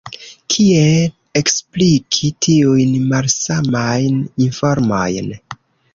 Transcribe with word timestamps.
Kiel 0.53 1.11
ekspliki 1.41 2.31
tiujn 2.45 2.97
malsamajn 3.13 4.21
informojn? 4.47 5.33